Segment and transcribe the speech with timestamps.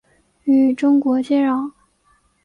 [0.45, 1.71] 与中国接壤。